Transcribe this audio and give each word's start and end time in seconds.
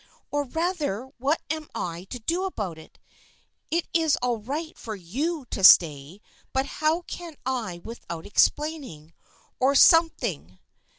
"Or 0.31 0.45
rather 0.45 1.11
what 1.19 1.43
am 1.51 1.69
I 1.75 2.05
to 2.05 2.17
do 2.17 2.43
about 2.45 2.79
it? 2.79 2.97
It 3.69 3.87
is 3.93 4.17
all 4.23 4.39
right 4.39 4.75
for 4.75 4.95
you 4.95 5.45
to 5.51 5.63
sta}', 5.63 6.19
but 6.53 6.65
how 6.81 7.01
can 7.03 7.35
I 7.45 7.81
without 7.83 8.25
explaining, 8.25 9.13
or 9.59 9.75
some 9.75 10.09
thing 10.09 10.57